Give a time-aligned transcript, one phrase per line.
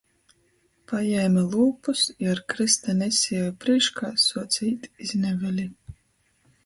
[0.91, 5.69] Pajēme lūpus i ar krysta nesieju prīškā suoce īt iz Neveli.